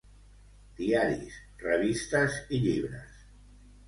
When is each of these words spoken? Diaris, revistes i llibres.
Diaris, 0.77 1.35
revistes 1.65 2.39
i 2.57 2.63
llibres. 2.65 3.21